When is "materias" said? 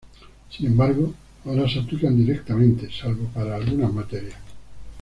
3.93-4.39